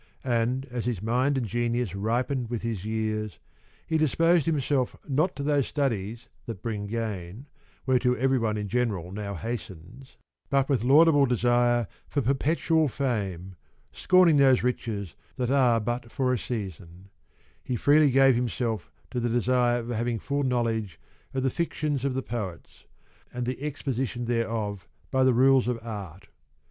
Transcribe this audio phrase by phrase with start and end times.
[0.25, 3.37] And as his mind and genius ripened with his years,
[3.85, 7.45] he disposed himself not to those studies that bring gain,
[7.85, 10.17] whereto every'one in general now hastens,
[10.49, 13.53] but with laudable desire for perpetual fame,
[13.91, 17.09] scorning those riches that are but for a season,
[17.63, 20.99] he freely gave himself to the desire of having full knowledge
[21.31, 22.85] of the fictions of the poets,
[23.31, 26.25] and the exposition thereof by the rules of art.